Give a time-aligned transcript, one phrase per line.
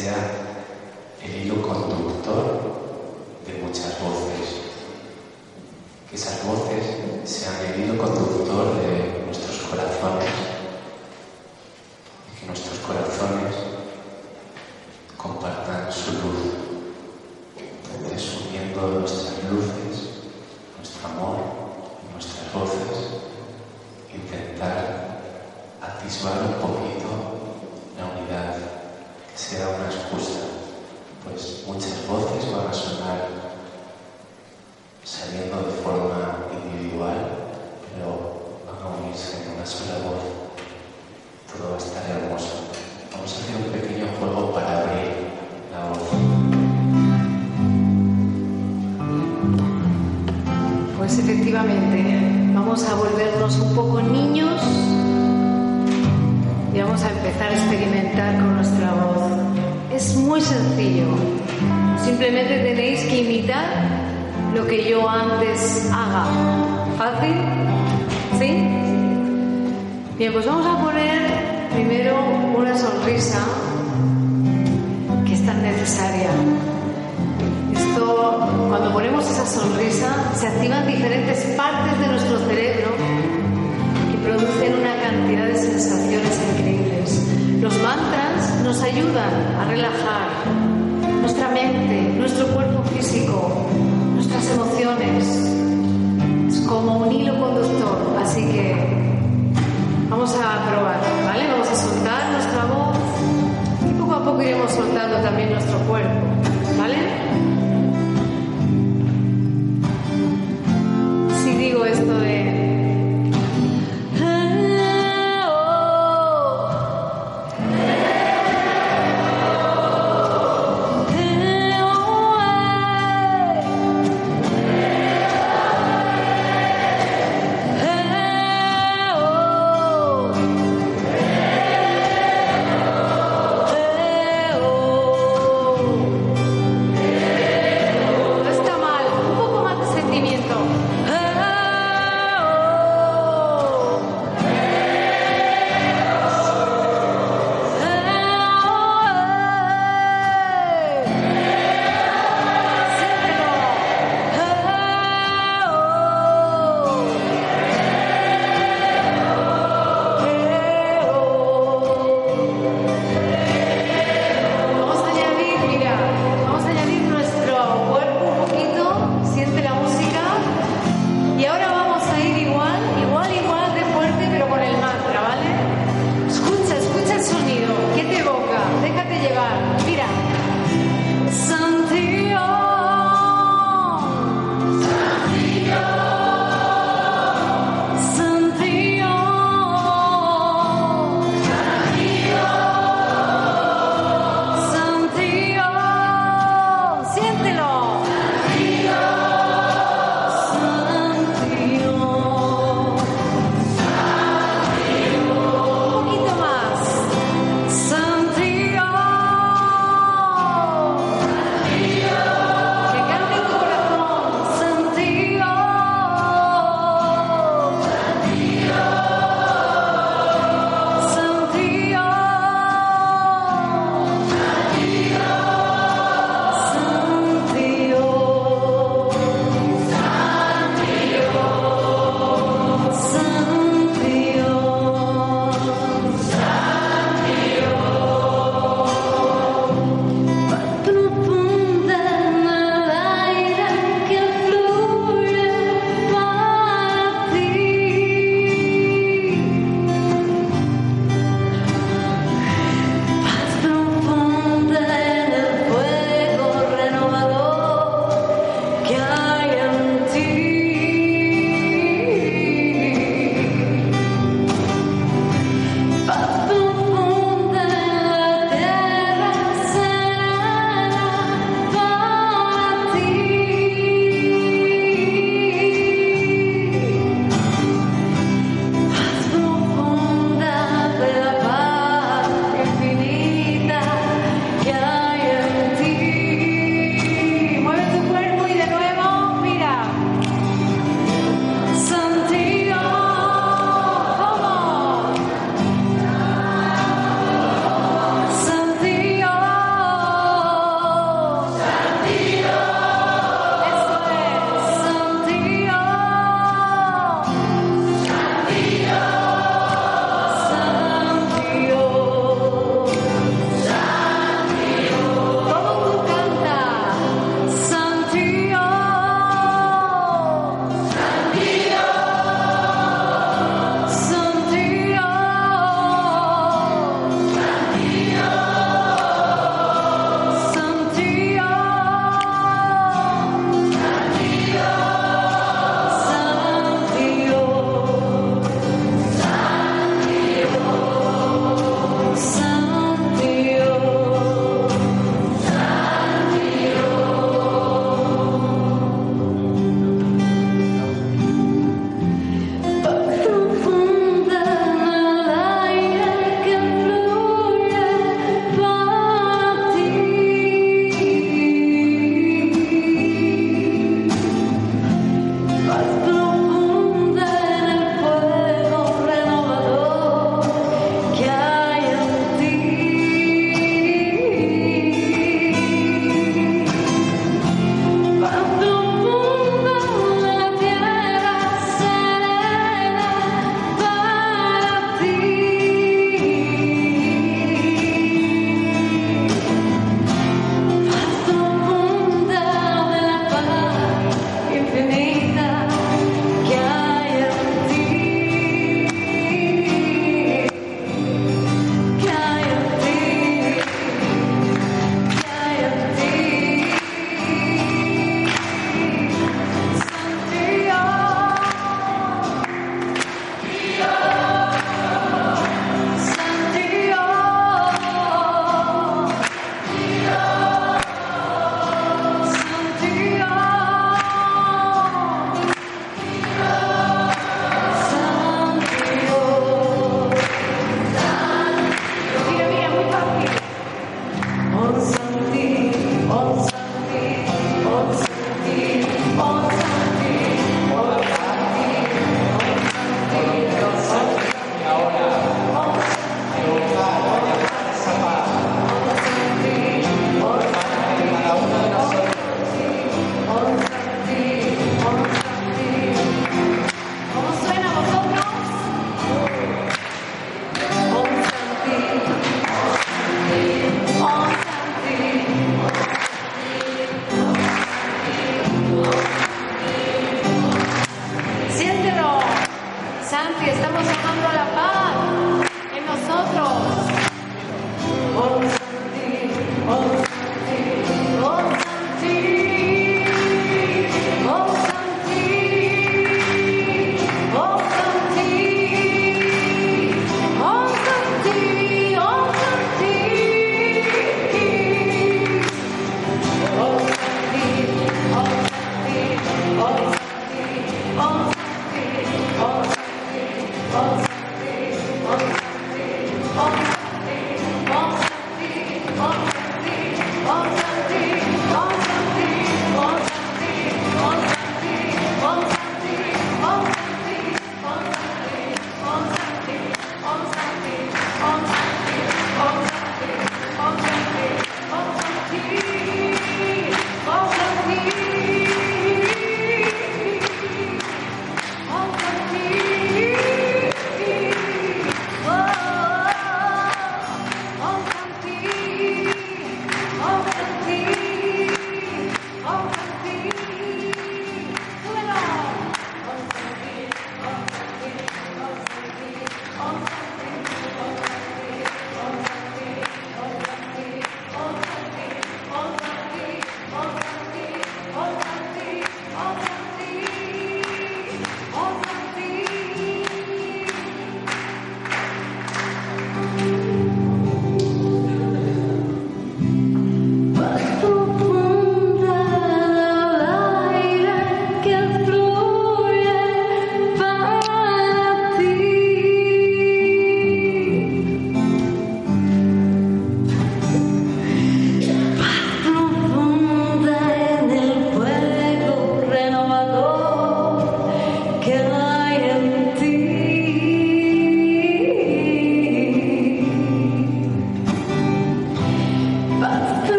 [0.00, 0.16] sea
[1.22, 2.58] el hilo conductor
[3.46, 4.62] de muchas voces.
[6.08, 6.82] Que esas voces
[7.24, 10.39] sean el hilo conductor de nuestros corazones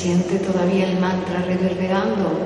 [0.00, 2.39] Siente todavía el mantra reverberando.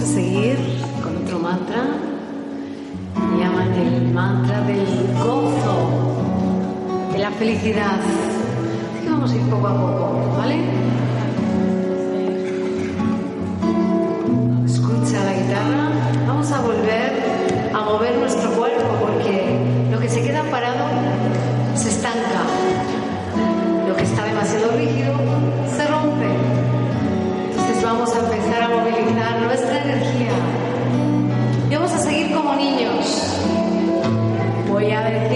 [0.00, 0.56] A seguir
[1.02, 1.84] con otro mantra.
[3.38, 4.86] Llaman el mantra del
[5.22, 5.76] gozo,
[7.12, 7.98] de la felicidad.
[8.00, 10.56] Así que vamos a ir poco a poco, ¿vale?
[14.64, 15.90] Escucha la guitarra.
[16.26, 18.19] Vamos a volver a mover
[34.68, 35.29] Voy a decir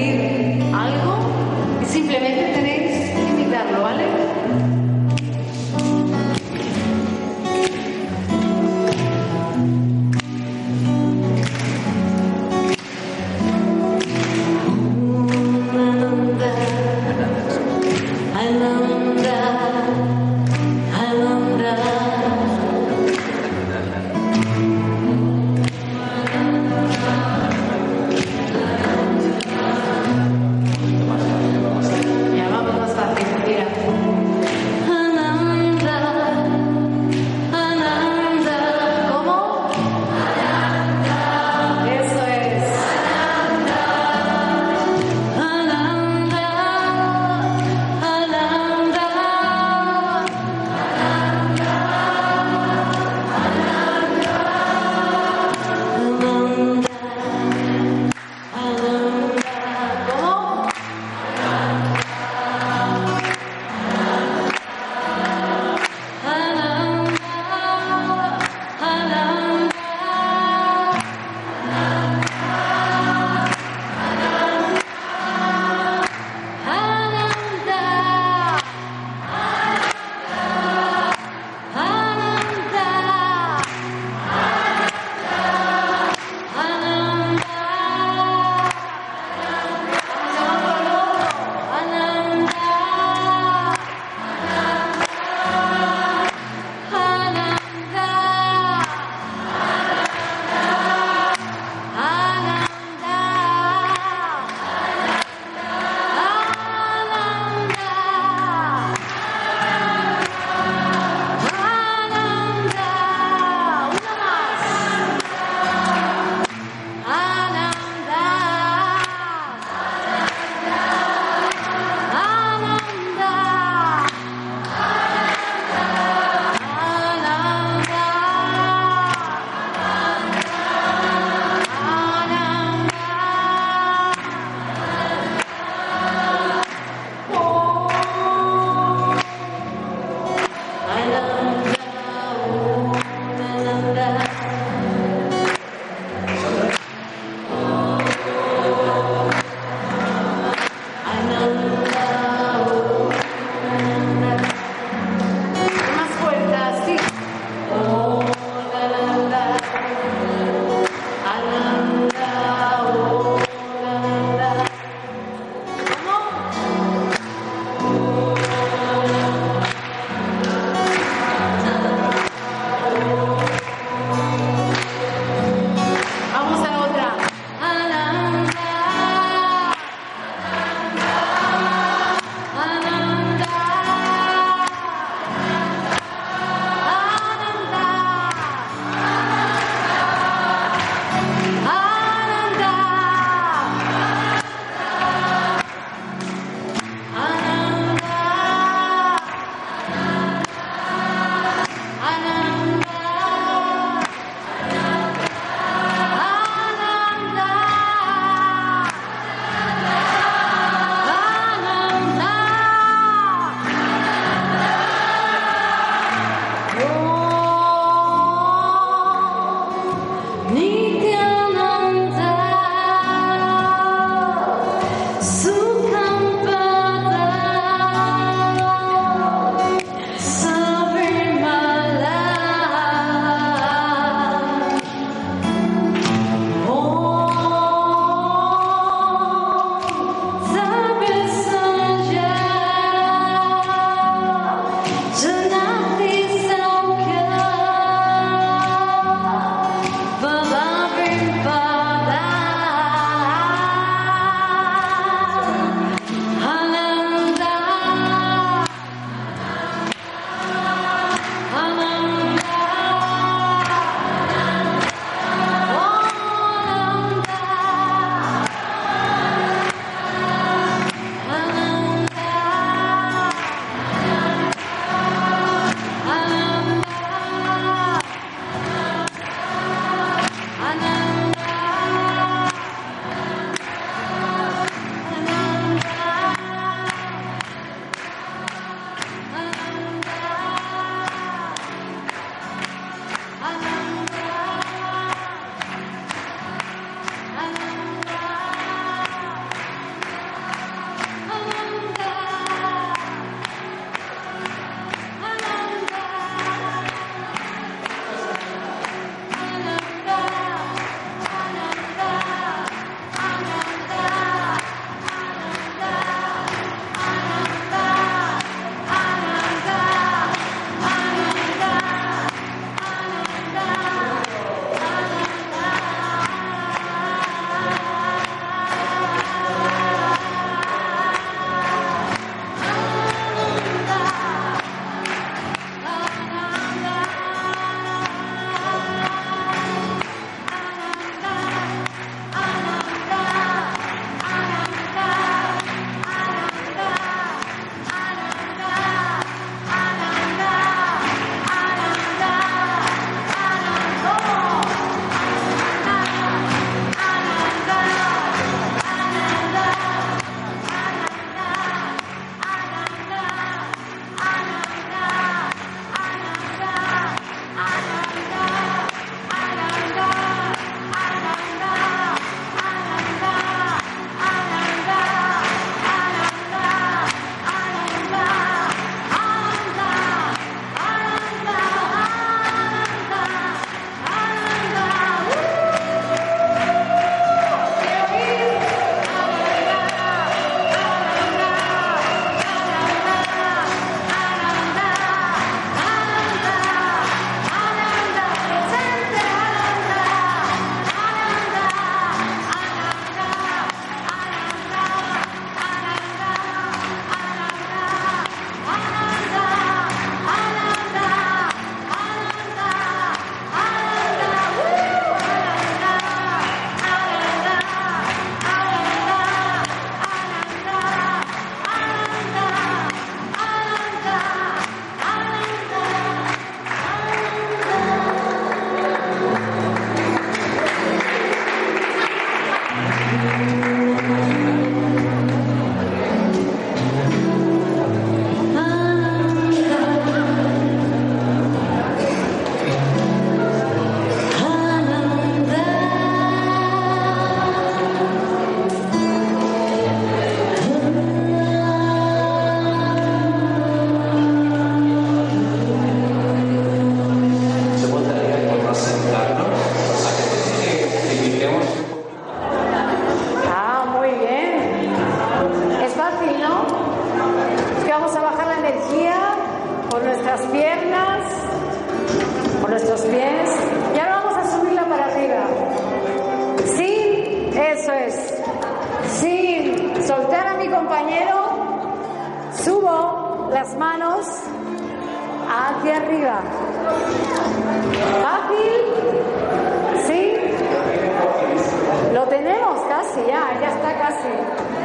[492.89, 494.29] casi, ya, ya está casi.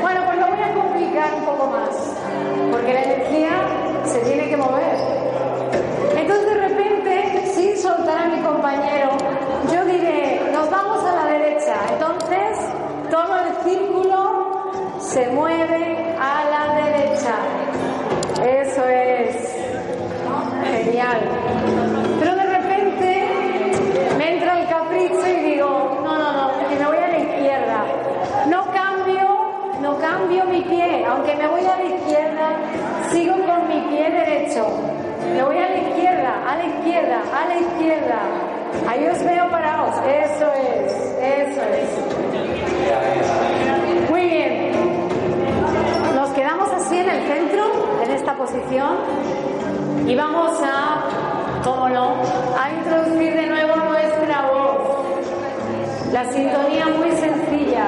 [0.01, 2.15] Bueno, pues lo voy a complicar un poco más,
[2.71, 3.51] porque la energía
[4.05, 4.97] se tiene que mover.
[6.15, 9.09] Entonces de repente, sin soltar a mi compañero,
[9.71, 11.75] yo diré, nos vamos a la derecha.
[11.93, 12.57] Entonces,
[13.09, 16.58] todo el círculo se mueve a la
[31.39, 32.49] me voy a la izquierda,
[33.11, 34.67] sigo con mi pie derecho.
[35.33, 38.19] Me voy a la izquierda, a la izquierda, a la izquierda.
[38.89, 39.95] Ahí os veo parados.
[40.05, 41.89] Eso es, eso es.
[44.09, 44.71] Muy bien.
[46.13, 47.63] Nos quedamos así en el centro,
[48.03, 48.97] en esta posición,
[50.07, 52.15] y vamos a, cómo no,
[52.61, 54.77] a introducir de nuevo nuestra voz.
[56.11, 57.87] La sintonía muy sencilla.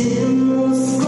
[0.00, 0.99] Temos